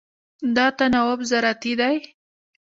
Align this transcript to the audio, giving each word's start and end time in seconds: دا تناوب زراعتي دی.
دا 0.55 0.65
تناوب 0.77 1.19
زراعتي 1.31 1.73
دی. 1.79 1.95